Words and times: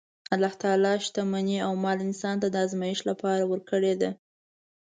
الله 0.33 0.53
تعالی 0.61 0.93
شتمني 1.05 1.57
او 1.65 1.73
مال 1.83 1.97
انسان 2.07 2.35
ته 2.41 2.47
د 2.51 2.55
ازمایښت 2.65 3.03
لپاره 3.11 3.43
ورکړې 3.51 3.93
ده. 4.01 4.09